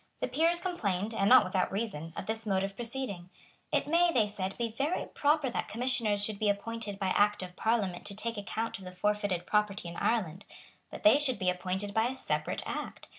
[0.19, 3.29] The Peers complained, and not without reason, of this mode of proceeding.
[3.71, 7.55] It may, they said, be very proper that Commissioners should be appointed by Act of
[7.55, 10.45] Parliament to take account of the forfeited property in Ireland.
[10.89, 13.09] But they should be appointed by a separate Act.